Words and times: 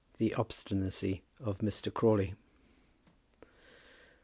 THE 0.17 0.33
OBSTINACY 0.33 1.21
OF 1.41 1.59
MR. 1.59 1.93
CRAWLEY. 1.93 2.33